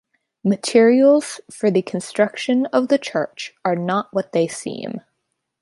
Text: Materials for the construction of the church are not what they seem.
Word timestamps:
Materials 0.43 1.39
for 1.51 1.69
the 1.69 1.83
construction 1.83 2.65
of 2.73 2.87
the 2.87 2.97
church 2.97 3.53
are 3.63 3.75
not 3.75 4.11
what 4.11 4.31
they 4.31 4.47
seem. 4.47 5.01